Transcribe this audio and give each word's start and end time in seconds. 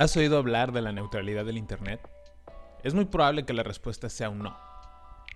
¿Has 0.00 0.16
oído 0.16 0.38
hablar 0.38 0.72
de 0.72 0.80
la 0.80 0.92
neutralidad 0.92 1.44
del 1.44 1.58
Internet? 1.58 2.00
Es 2.82 2.94
muy 2.94 3.04
probable 3.04 3.44
que 3.44 3.52
la 3.52 3.62
respuesta 3.62 4.08
sea 4.08 4.30
un 4.30 4.38
no. 4.38 4.56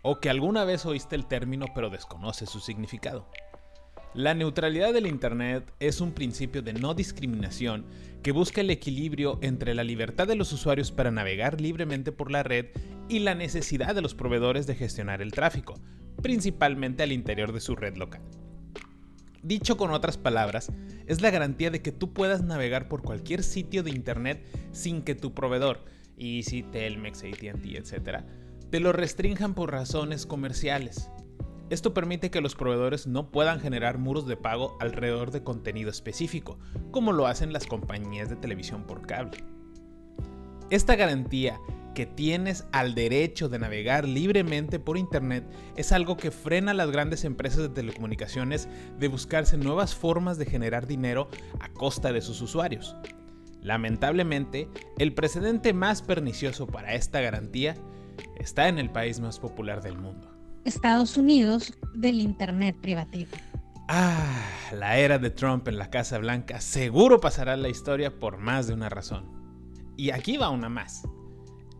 O 0.00 0.20
que 0.20 0.30
alguna 0.30 0.64
vez 0.64 0.86
oíste 0.86 1.16
el 1.16 1.26
término 1.26 1.66
pero 1.74 1.90
desconoces 1.90 2.48
su 2.48 2.60
significado. 2.60 3.28
La 4.14 4.32
neutralidad 4.32 4.94
del 4.94 5.06
Internet 5.06 5.70
es 5.80 6.00
un 6.00 6.12
principio 6.12 6.62
de 6.62 6.72
no 6.72 6.94
discriminación 6.94 7.84
que 8.22 8.32
busca 8.32 8.62
el 8.62 8.70
equilibrio 8.70 9.38
entre 9.42 9.74
la 9.74 9.84
libertad 9.84 10.26
de 10.26 10.36
los 10.36 10.50
usuarios 10.50 10.90
para 10.92 11.10
navegar 11.10 11.60
libremente 11.60 12.10
por 12.10 12.30
la 12.30 12.42
red 12.42 12.68
y 13.10 13.18
la 13.18 13.34
necesidad 13.34 13.94
de 13.94 14.00
los 14.00 14.14
proveedores 14.14 14.66
de 14.66 14.76
gestionar 14.76 15.20
el 15.20 15.32
tráfico, 15.32 15.74
principalmente 16.22 17.02
al 17.02 17.12
interior 17.12 17.52
de 17.52 17.60
su 17.60 17.76
red 17.76 17.98
local. 17.98 18.22
Dicho 19.44 19.76
con 19.76 19.90
otras 19.90 20.16
palabras, 20.16 20.72
es 21.06 21.20
la 21.20 21.28
garantía 21.30 21.70
de 21.70 21.82
que 21.82 21.92
tú 21.92 22.14
puedas 22.14 22.42
navegar 22.42 22.88
por 22.88 23.02
cualquier 23.02 23.42
sitio 23.42 23.82
de 23.82 23.90
internet 23.90 24.42
sin 24.72 25.02
que 25.02 25.14
tu 25.14 25.34
proveedor, 25.34 25.84
Easy, 26.16 26.62
Telmex, 26.62 27.24
ATT, 27.24 27.66
etc., 27.66 28.24
te 28.70 28.80
lo 28.80 28.94
restrinjan 28.94 29.54
por 29.54 29.70
razones 29.70 30.24
comerciales. 30.24 31.10
Esto 31.68 31.92
permite 31.92 32.30
que 32.30 32.40
los 32.40 32.54
proveedores 32.54 33.06
no 33.06 33.30
puedan 33.30 33.60
generar 33.60 33.98
muros 33.98 34.26
de 34.26 34.38
pago 34.38 34.78
alrededor 34.80 35.30
de 35.30 35.42
contenido 35.42 35.90
específico, 35.90 36.58
como 36.90 37.12
lo 37.12 37.26
hacen 37.26 37.52
las 37.52 37.66
compañías 37.66 38.30
de 38.30 38.36
televisión 38.36 38.86
por 38.86 39.06
cable. 39.06 39.44
Esta 40.70 40.96
garantía 40.96 41.60
que 41.94 42.06
tienes 42.06 42.66
al 42.72 42.94
derecho 42.94 43.48
de 43.48 43.58
navegar 43.58 44.06
libremente 44.06 44.78
por 44.78 44.98
Internet 44.98 45.44
es 45.76 45.92
algo 45.92 46.16
que 46.16 46.30
frena 46.30 46.72
a 46.72 46.74
las 46.74 46.90
grandes 46.90 47.24
empresas 47.24 47.62
de 47.62 47.68
telecomunicaciones 47.70 48.68
de 48.98 49.08
buscarse 49.08 49.56
nuevas 49.56 49.94
formas 49.94 50.36
de 50.36 50.46
generar 50.46 50.86
dinero 50.86 51.28
a 51.60 51.68
costa 51.70 52.12
de 52.12 52.20
sus 52.20 52.40
usuarios. 52.40 52.96
Lamentablemente, 53.62 54.68
el 54.98 55.14
precedente 55.14 55.72
más 55.72 56.02
pernicioso 56.02 56.66
para 56.66 56.94
esta 56.94 57.20
garantía 57.20 57.76
está 58.36 58.68
en 58.68 58.78
el 58.78 58.90
país 58.90 59.20
más 59.20 59.38
popular 59.38 59.82
del 59.82 59.96
mundo. 59.96 60.30
Estados 60.64 61.16
Unidos 61.16 61.72
del 61.94 62.20
Internet 62.20 62.76
privativo. 62.80 63.30
Ah, 63.88 64.42
la 64.72 64.98
era 64.98 65.18
de 65.18 65.30
Trump 65.30 65.68
en 65.68 65.78
la 65.78 65.90
Casa 65.90 66.18
Blanca 66.18 66.60
seguro 66.60 67.20
pasará 67.20 67.56
la 67.56 67.68
historia 67.68 68.18
por 68.18 68.38
más 68.38 68.66
de 68.66 68.74
una 68.74 68.88
razón. 68.88 69.30
Y 69.96 70.10
aquí 70.10 70.36
va 70.36 70.50
una 70.50 70.68
más. 70.68 71.06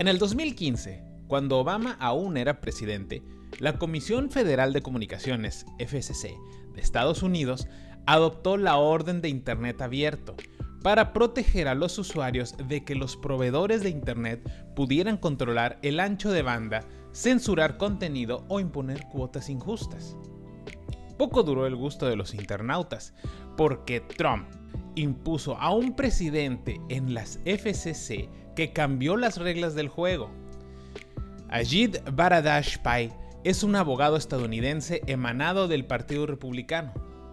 En 0.01 0.09
el 0.09 0.19
2015, 0.19 1.05
cuando 1.29 1.59
Obama 1.59 1.97
aún 2.01 2.37
era 2.37 2.61
presidente, 2.61 3.23
la 3.61 3.79
Comisión 3.79 4.29
Federal 4.29 4.73
de 4.73 4.83
Comunicaciones, 4.83 5.67
FCC, 5.79 6.37
de 6.75 6.81
Estados 6.81 7.23
Unidos, 7.23 7.69
adoptó 8.05 8.57
la 8.57 8.77
Orden 8.77 9.21
de 9.21 9.29
Internet 9.29 9.81
Abierto 9.81 10.35
para 10.83 11.13
proteger 11.13 11.69
a 11.69 11.77
los 11.77 11.97
usuarios 11.97 12.57
de 12.69 12.85
que 12.85 12.97
los 12.97 13.17
proveedores 13.17 13.85
de 13.85 13.91
Internet 13.91 14.43
pudieran 14.75 15.17
controlar 15.17 15.79
el 15.83 16.01
ancho 16.01 16.33
de 16.33 16.43
banda, 16.43 16.85
censurar 17.13 17.77
contenido 17.79 18.45
o 18.49 18.59
imponer 18.59 19.05
cuotas 19.13 19.49
injustas. 19.49 20.17
Poco 21.17 21.43
duró 21.43 21.67
el 21.67 21.77
gusto 21.77 22.07
de 22.07 22.17
los 22.17 22.35
internautas, 22.35 23.15
porque 23.57 24.01
Trump 24.01 24.49
impuso 24.95 25.57
a 25.57 25.71
un 25.71 25.95
presidente 25.95 26.81
en 26.89 27.15
las 27.15 27.39
FCC 27.45 28.29
que 28.55 28.73
cambió 28.73 29.17
las 29.17 29.39
reglas 29.39 29.75
del 29.75 29.89
juego. 29.89 30.31
Ajit 31.49 31.99
Baradash 32.13 32.79
Pai 32.79 33.13
es 33.45 33.63
un 33.63 33.77
abogado 33.77 34.17
estadounidense 34.17 35.03
emanado 35.07 35.69
del 35.69 35.85
Partido 35.85 36.27
Republicano. 36.27 36.93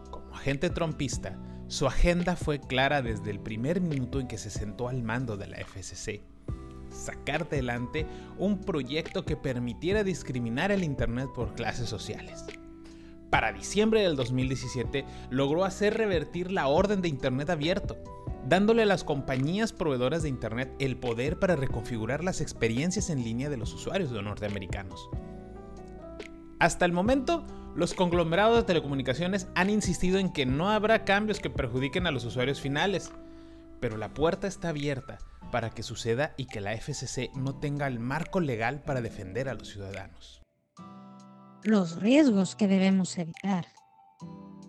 Como 0.09 0.36
agente 0.36 0.70
trompista, 0.70 1.40
su 1.68 1.88
agenda 1.88 2.36
fue 2.36 2.59
clara 2.59 3.02
desde 3.02 3.32
el 3.32 3.40
primer 3.40 3.80
minuto 3.80 4.20
en 4.20 4.28
que 4.28 4.38
se 4.38 4.50
sentó 4.50 4.90
al 4.90 5.04
mando 5.04 5.38
de 5.38 5.48
la 5.48 5.58
FCC. 5.58 6.22
Sacar 6.90 7.44
adelante 7.44 8.06
un 8.38 8.59
proyecto 8.59 9.24
que 9.24 9.38
permitiera 9.38 10.04
discriminar 10.04 10.72
el 10.72 10.84
Internet 10.84 11.30
por 11.34 11.56
clases 11.56 11.88
sociales. 11.88 12.46
Para 13.31 13.53
diciembre 13.53 14.02
del 14.02 14.18
2017 14.18 15.06
logró 15.30 15.64
hacer 15.64 15.97
revertir 15.97 16.52
la 16.52 16.68
orden 16.68 17.02
de 17.02 17.08
Internet 17.08 17.50
abierto, 17.50 17.97
dándole 18.46 18.84
a 18.84 18.86
las 18.86 19.06
compañías 19.06 19.72
proveedoras 19.72 20.22
de 20.22 20.30
Internet 20.30 20.75
el 20.80 20.97
poder 20.97 21.40
para 21.40 21.56
reconfigurar 21.56 22.25
las 22.25 22.42
experiencias 22.42 23.09
en 23.09 23.24
línea 23.24 23.50
de 23.50 23.56
los 23.56 23.74
usuarios 23.74 24.12
de 24.12 24.22
norteamericanos. 24.22 25.09
Hasta 26.59 26.84
el 26.84 26.92
momento, 26.92 27.46
los 27.74 27.94
conglomerados 27.94 28.58
de 28.58 28.64
telecomunicaciones 28.64 29.48
han 29.56 29.69
insistido 29.69 30.19
en 30.19 30.34
que 30.34 30.46
no 30.46 30.69
habrá 30.69 31.06
cambios 31.06 31.40
que 31.40 31.50
perjudiquen 31.50 32.08
a 32.08 32.12
los 32.12 32.25
usuarios 32.25 32.59
finales, 32.59 33.13
pero 33.80 33.96
la 33.96 34.13
puerta 34.13 34.48
está 34.48 34.69
abierta 34.69 35.19
para 35.53 35.69
que 35.69 35.84
suceda 35.84 36.34
y 36.36 36.48
que 36.48 36.59
la 36.59 36.74
FCC 36.74 37.31
no 37.36 37.56
tenga 37.56 37.88
el 37.88 38.00
marco 38.00 38.42
legal 38.42 38.81
para 38.81 39.02
defender 39.02 39.48
a 39.48 39.53
los 39.53 39.69
ciudadanos. 39.69 40.42
Los 41.64 42.02
riesgos 42.02 42.56
que 42.56 42.68
debemos 42.68 43.16
evitar. 43.20 43.68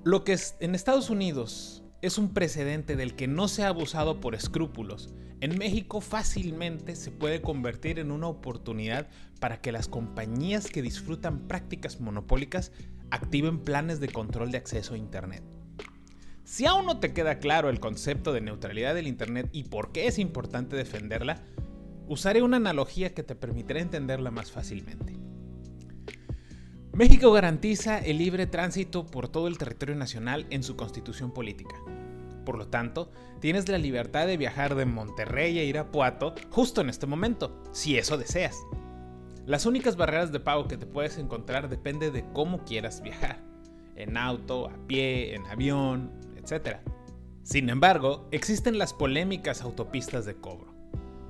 Lo 0.05 0.25
que 0.25 0.35
es 0.35 0.57
en 0.61 0.75
Estados 0.75 1.09
Unidos 1.09 1.83
es 2.03 2.19
un 2.19 2.35
precedente 2.35 2.97
del 2.97 3.15
que 3.17 3.27
no 3.27 3.49
se 3.49 3.65
ha 3.65 3.69
abusado 3.69 4.21
por 4.21 4.35
escrúpulos. 4.35 5.09
En 5.41 5.57
México 5.57 6.03
fácilmente 6.03 6.95
se 6.95 7.11
puede 7.11 7.41
convertir 7.41 7.99
en 7.99 8.11
una 8.11 8.27
oportunidad 8.27 9.09
para 9.41 9.63
que 9.63 9.73
las 9.73 9.89
compañías 9.89 10.67
que 10.67 10.83
disfrutan 10.83 11.49
prácticas 11.49 11.99
monopólicas 11.99 12.73
activen 13.11 13.61
planes 13.61 13.99
de 13.99 14.09
control 14.09 14.51
de 14.51 14.59
acceso 14.59 14.93
a 14.93 14.99
Internet. 14.99 15.43
Si 16.45 16.67
aún 16.67 16.85
no 16.85 17.01
te 17.01 17.15
queda 17.15 17.39
claro 17.39 17.71
el 17.71 17.81
concepto 17.81 18.35
de 18.35 18.43
neutralidad 18.43 18.95
del 18.95 19.07
Internet 19.07 19.49
y 19.51 19.65
por 19.65 19.93
qué 19.93 20.09
es 20.09 20.19
importante 20.19 20.77
defenderla, 20.77 21.41
usaré 22.07 22.43
una 22.43 22.59
analogía 22.59 23.15
que 23.15 23.23
te 23.23 23.35
permitirá 23.35 23.81
entenderla 23.81 24.31
más 24.31 24.53
fácilmente. 24.53 25.22
México 26.95 27.33
garantiza 27.33 27.99
el 27.99 28.19
libre 28.19 28.47
tránsito 28.47 29.07
por 29.07 29.27
todo 29.27 29.49
el 29.49 29.57
territorio 29.57 29.95
nacional 29.95 30.47
en 30.51 30.63
su 30.63 30.77
constitución 30.77 31.33
política. 31.33 31.75
Por 32.45 32.59
lo 32.59 32.69
tanto, 32.69 33.11
tienes 33.41 33.67
la 33.71 33.79
libertad 33.79 34.27
de 34.27 34.37
viajar 34.37 34.75
de 34.75 34.85
Monterrey 34.85 35.59
a 35.59 35.65
Irapuato 35.65 36.35
justo 36.51 36.83
en 36.83 36.91
este 36.91 37.07
momento, 37.07 37.63
si 37.73 37.97
eso 37.97 38.19
deseas. 38.19 38.59
Las 39.47 39.65
únicas 39.65 39.97
barreras 39.97 40.33
de 40.33 40.41
pago 40.41 40.69
que 40.69 40.77
te 40.77 40.85
puedes 40.85 41.17
encontrar 41.17 41.71
depende 41.71 42.11
de 42.11 42.27
cómo 42.35 42.63
quieras 42.65 43.03
viajar, 43.03 43.43
en 43.97 44.19
auto, 44.19 44.69
a 44.69 44.87
pie, 44.87 45.35
en 45.35 45.47
avión, 45.47 46.13
etc. 46.37 46.77
Sin 47.43 47.71
embargo, 47.71 48.29
existen 48.33 48.77
las 48.77 48.93
polémicas 48.93 49.63
autopistas 49.63 50.27
de 50.27 50.35
cobro. 50.35 50.72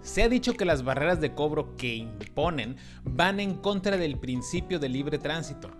Se 0.03 0.23
ha 0.23 0.29
dicho 0.29 0.55
que 0.55 0.65
las 0.65 0.83
barreras 0.83 1.21
de 1.21 1.33
cobro 1.33 1.77
que 1.77 1.95
imponen 1.95 2.77
van 3.05 3.39
en 3.39 3.55
contra 3.55 3.97
del 3.97 4.19
principio 4.19 4.81
de 4.81 4.89
libre 4.89 5.19
tránsito. 5.19 5.71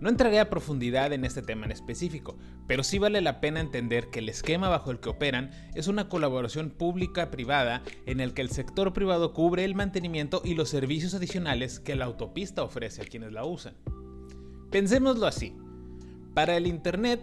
No 0.00 0.08
entraré 0.08 0.38
a 0.40 0.48
profundidad 0.48 1.12
en 1.12 1.24
este 1.24 1.42
tema 1.42 1.66
en 1.66 1.72
específico, 1.72 2.36
pero 2.66 2.82
sí 2.82 2.98
vale 2.98 3.20
la 3.20 3.40
pena 3.40 3.60
entender 3.60 4.10
que 4.10 4.20
el 4.20 4.28
esquema 4.28 4.68
bajo 4.68 4.90
el 4.90 5.00
que 5.00 5.10
operan 5.10 5.50
es 5.74 5.88
una 5.88 6.08
colaboración 6.08 6.70
pública-privada 6.70 7.82
en 8.06 8.20
el 8.20 8.32
que 8.32 8.42
el 8.42 8.50
sector 8.50 8.92
privado 8.92 9.34
cubre 9.34 9.64
el 9.64 9.74
mantenimiento 9.74 10.40
y 10.44 10.54
los 10.54 10.68
servicios 10.70 11.14
adicionales 11.14 11.80
que 11.80 11.96
la 11.96 12.04
autopista 12.04 12.62
ofrece 12.62 13.02
a 13.02 13.06
quienes 13.06 13.32
la 13.32 13.44
usan. 13.44 13.74
Pensémoslo 14.70 15.26
así. 15.26 15.56
Para 16.32 16.56
el 16.56 16.68
Internet, 16.68 17.20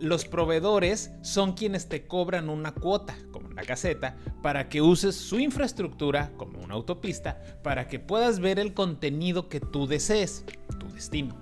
los 0.00 0.24
proveedores 0.24 1.12
son 1.22 1.52
quienes 1.52 1.88
te 1.88 2.08
cobran 2.08 2.48
una 2.48 2.72
cuota, 2.74 3.16
como 3.30 3.48
en 3.48 3.54
la 3.54 3.62
caseta, 3.62 4.16
para 4.42 4.68
que 4.68 4.82
uses 4.82 5.14
su 5.14 5.38
infraestructura, 5.38 6.32
como 6.36 6.58
una 6.58 6.74
autopista, 6.74 7.40
para 7.62 7.86
que 7.88 7.98
puedas 7.98 8.40
ver 8.40 8.58
el 8.58 8.74
contenido 8.74 9.48
que 9.48 9.60
tú 9.60 9.86
desees, 9.86 10.44
tu 10.78 10.88
destino. 10.88 11.36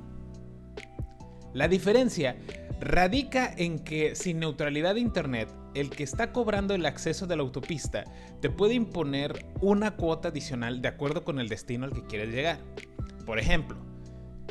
La 1.52 1.66
diferencia 1.66 2.36
radica 2.80 3.52
en 3.56 3.78
que 3.78 4.14
sin 4.14 4.38
neutralidad 4.38 4.94
de 4.94 5.00
Internet, 5.00 5.48
el 5.74 5.90
que 5.90 6.02
está 6.02 6.32
cobrando 6.32 6.74
el 6.74 6.86
acceso 6.86 7.26
de 7.26 7.36
la 7.36 7.42
autopista 7.42 8.04
te 8.40 8.50
puede 8.50 8.74
imponer 8.74 9.46
una 9.60 9.92
cuota 9.92 10.28
adicional 10.28 10.82
de 10.82 10.88
acuerdo 10.88 11.24
con 11.24 11.40
el 11.40 11.48
destino 11.48 11.86
al 11.86 11.92
que 11.92 12.06
quieres 12.06 12.34
llegar. 12.34 12.58
Por 13.24 13.38
ejemplo, 13.38 13.76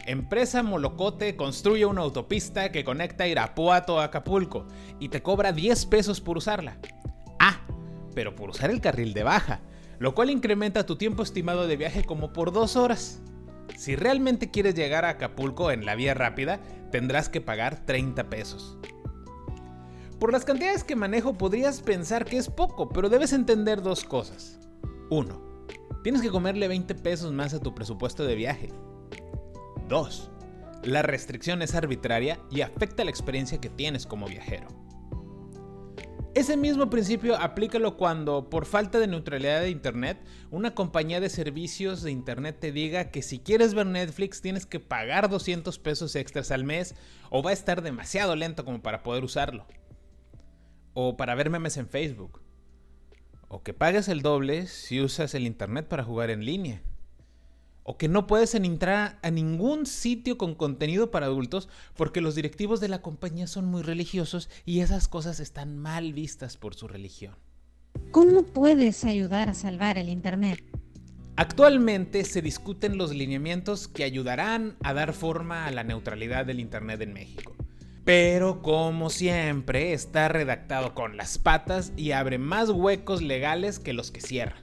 Empresa 0.05 0.63
Molocote 0.63 1.35
construye 1.35 1.85
una 1.85 2.01
autopista 2.01 2.71
que 2.71 2.83
conecta 2.83 3.27
Irapuato 3.27 3.99
a 3.99 4.05
Acapulco 4.05 4.65
y 4.99 5.09
te 5.09 5.21
cobra 5.21 5.51
10 5.51 5.85
pesos 5.87 6.21
por 6.21 6.37
usarla. 6.37 6.77
Pero 8.13 8.35
por 8.35 8.49
usar 8.49 8.69
el 8.69 8.81
carril 8.81 9.13
de 9.13 9.23
baja, 9.23 9.61
lo 9.99 10.15
cual 10.15 10.29
incrementa 10.29 10.85
tu 10.85 10.95
tiempo 10.95 11.23
estimado 11.23 11.67
de 11.67 11.77
viaje 11.77 12.03
como 12.03 12.33
por 12.33 12.51
2 12.51 12.75
horas. 12.75 13.21
Si 13.77 13.95
realmente 13.95 14.49
quieres 14.49 14.75
llegar 14.75 15.05
a 15.05 15.09
Acapulco 15.09 15.71
en 15.71 15.85
la 15.85 15.95
vía 15.95 16.13
rápida, 16.13 16.59
tendrás 16.91 17.29
que 17.29 17.41
pagar 17.41 17.85
30 17.85 18.29
pesos. 18.29 18.77
Por 20.19 20.33
las 20.33 20.43
cantidades 20.43 20.83
que 20.83 20.95
manejo 20.95 21.37
podrías 21.37 21.81
pensar 21.81 22.25
que 22.25 22.37
es 22.37 22.49
poco, 22.49 22.89
pero 22.89 23.09
debes 23.09 23.31
entender 23.31 23.81
dos 23.81 24.03
cosas. 24.03 24.59
1. 25.09 25.65
Tienes 26.03 26.21
que 26.21 26.29
comerle 26.29 26.67
20 26.67 26.95
pesos 26.95 27.31
más 27.31 27.53
a 27.53 27.59
tu 27.59 27.73
presupuesto 27.73 28.25
de 28.25 28.35
viaje. 28.35 28.69
2. 29.87 30.31
La 30.83 31.01
restricción 31.01 31.61
es 31.61 31.75
arbitraria 31.75 32.39
y 32.51 32.61
afecta 32.61 33.03
la 33.03 33.09
experiencia 33.09 33.59
que 33.61 33.69
tienes 33.69 34.05
como 34.05 34.27
viajero. 34.27 34.67
Ese 36.39 36.55
mismo 36.55 36.89
principio 36.89 37.35
aplícalo 37.35 37.97
cuando, 37.97 38.49
por 38.49 38.65
falta 38.65 38.97
de 38.97 39.07
neutralidad 39.07 39.59
de 39.59 39.71
Internet, 39.71 40.17
una 40.51 40.73
compañía 40.73 41.19
de 41.19 41.29
servicios 41.29 42.01
de 42.01 42.11
Internet 42.11 42.61
te 42.61 42.71
diga 42.71 43.11
que 43.11 43.21
si 43.21 43.39
quieres 43.39 43.73
ver 43.73 43.87
Netflix 43.87 44.41
tienes 44.41 44.65
que 44.65 44.79
pagar 44.79 45.27
200 45.27 45.77
pesos 45.79 46.15
extras 46.15 46.51
al 46.51 46.63
mes 46.63 46.95
o 47.29 47.43
va 47.43 47.49
a 47.49 47.53
estar 47.53 47.81
demasiado 47.81 48.37
lento 48.37 48.63
como 48.63 48.81
para 48.81 49.03
poder 49.03 49.25
usarlo. 49.25 49.65
O 50.93 51.17
para 51.17 51.35
ver 51.35 51.49
memes 51.49 51.75
en 51.75 51.89
Facebook. 51.89 52.41
O 53.49 53.61
que 53.61 53.73
pagues 53.73 54.07
el 54.07 54.21
doble 54.21 54.67
si 54.67 55.01
usas 55.01 55.35
el 55.35 55.45
Internet 55.45 55.89
para 55.89 56.05
jugar 56.05 56.29
en 56.29 56.45
línea 56.45 56.81
o 57.89 57.97
que 57.97 58.07
no 58.07 58.27
puedes 58.27 58.53
entrar 58.53 59.17
a 59.23 59.31
ningún 59.31 59.87
sitio 59.87 60.37
con 60.37 60.53
contenido 60.53 61.09
para 61.09 61.25
adultos 61.25 61.69
porque 61.95 62.21
los 62.21 62.35
directivos 62.35 62.79
de 62.79 62.87
la 62.87 63.01
compañía 63.01 63.47
son 63.47 63.65
muy 63.65 63.81
religiosos 63.81 64.47
y 64.63 64.81
esas 64.81 65.07
cosas 65.07 65.39
están 65.39 65.75
mal 65.75 66.13
vistas 66.13 66.55
por 66.55 66.75
su 66.75 66.87
religión. 66.87 67.33
¿Cómo 68.11 68.43
puedes 68.43 69.05
ayudar 69.05 69.49
a 69.49 69.55
salvar 69.55 69.97
el 69.97 70.09
Internet? 70.09 70.63
Actualmente 71.35 72.25
se 72.25 72.43
discuten 72.43 72.95
los 72.95 73.11
lineamientos 73.11 73.87
que 73.87 74.03
ayudarán 74.03 74.77
a 74.83 74.93
dar 74.93 75.11
forma 75.13 75.65
a 75.65 75.71
la 75.71 75.83
neutralidad 75.83 76.45
del 76.45 76.59
Internet 76.59 77.01
en 77.01 77.13
México. 77.13 77.55
Pero 78.05 78.61
como 78.61 79.09
siempre 79.09 79.93
está 79.93 80.27
redactado 80.27 80.93
con 80.93 81.17
las 81.17 81.39
patas 81.39 81.91
y 81.97 82.11
abre 82.11 82.37
más 82.37 82.69
huecos 82.69 83.23
legales 83.23 83.79
que 83.79 83.93
los 83.93 84.11
que 84.11 84.21
cierra. 84.21 84.61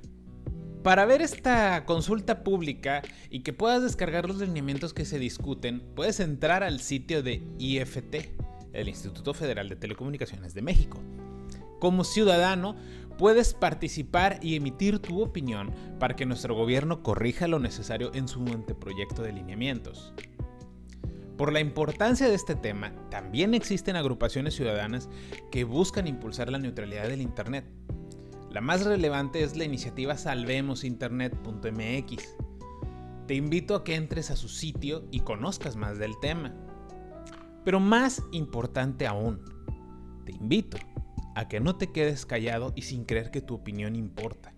Para 0.86 1.04
ver 1.04 1.20
esta 1.20 1.84
consulta 1.84 2.44
pública 2.44 3.02
y 3.28 3.40
que 3.40 3.52
puedas 3.52 3.82
descargar 3.82 4.28
los 4.28 4.38
lineamientos 4.38 4.94
que 4.94 5.04
se 5.04 5.18
discuten, 5.18 5.82
puedes 5.96 6.20
entrar 6.20 6.62
al 6.62 6.78
sitio 6.78 7.24
de 7.24 7.42
IFT, 7.58 8.30
el 8.72 8.88
Instituto 8.88 9.34
Federal 9.34 9.68
de 9.68 9.74
Telecomunicaciones 9.74 10.54
de 10.54 10.62
México. 10.62 11.02
Como 11.80 12.04
ciudadano, 12.04 12.76
puedes 13.18 13.52
participar 13.52 14.38
y 14.42 14.54
emitir 14.54 15.00
tu 15.00 15.22
opinión 15.22 15.74
para 15.98 16.14
que 16.14 16.24
nuestro 16.24 16.54
gobierno 16.54 17.02
corrija 17.02 17.48
lo 17.48 17.58
necesario 17.58 18.12
en 18.14 18.28
su 18.28 18.38
anteproyecto 18.46 19.22
de 19.22 19.32
lineamientos. 19.32 20.14
Por 21.36 21.52
la 21.52 21.58
importancia 21.58 22.28
de 22.28 22.36
este 22.36 22.54
tema, 22.54 22.92
también 23.10 23.54
existen 23.54 23.96
agrupaciones 23.96 24.54
ciudadanas 24.54 25.08
que 25.50 25.64
buscan 25.64 26.06
impulsar 26.06 26.48
la 26.48 26.60
neutralidad 26.60 27.08
del 27.08 27.22
Internet 27.22 27.64
la 28.56 28.62
más 28.62 28.86
relevante 28.86 29.42
es 29.42 29.54
la 29.54 29.64
iniciativa 29.64 30.16
salvemosinternet.mx. 30.16 32.36
Te 33.26 33.34
invito 33.34 33.74
a 33.74 33.84
que 33.84 33.94
entres 33.94 34.30
a 34.30 34.36
su 34.36 34.48
sitio 34.48 35.06
y 35.10 35.20
conozcas 35.20 35.76
más 35.76 35.98
del 35.98 36.18
tema. 36.20 36.54
Pero 37.66 37.80
más 37.80 38.22
importante 38.32 39.06
aún, 39.06 39.42
te 40.24 40.32
invito 40.32 40.78
a 41.34 41.48
que 41.48 41.60
no 41.60 41.76
te 41.76 41.92
quedes 41.92 42.24
callado 42.24 42.72
y 42.74 42.80
sin 42.80 43.04
creer 43.04 43.30
que 43.30 43.42
tu 43.42 43.56
opinión 43.56 43.94
importa. 43.94 44.54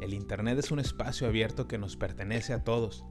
El 0.00 0.12
Internet 0.12 0.58
es 0.58 0.72
un 0.72 0.80
espacio 0.80 1.28
abierto 1.28 1.68
que 1.68 1.78
nos 1.78 1.96
pertenece 1.96 2.52
a 2.52 2.64
todos 2.64 3.04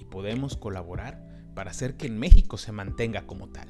y 0.00 0.04
podemos 0.04 0.56
colaborar 0.56 1.44
para 1.54 1.70
hacer 1.70 1.96
que 1.96 2.08
en 2.08 2.18
México 2.18 2.58
se 2.58 2.72
mantenga 2.72 3.24
como 3.24 3.50
tal. 3.50 3.68